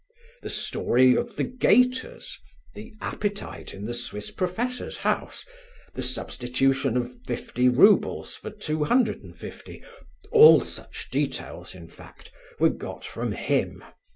[0.41, 2.39] The story of the gaiters,
[2.73, 5.45] the appetite in the Swiss professor's house,
[5.93, 12.69] the substitution of fifty roubles for two hundred and fifty—all such details, in fact, were
[12.69, 13.83] got from him.